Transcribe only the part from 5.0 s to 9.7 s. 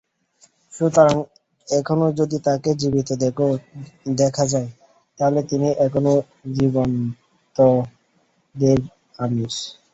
তাহলে তিনি এখনো জীবন্মৃতদের আমির।